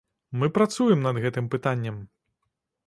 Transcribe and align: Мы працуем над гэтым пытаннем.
Мы 0.43 0.49
працуем 0.55 1.05
над 1.09 1.21
гэтым 1.27 1.51
пытаннем. 1.57 2.05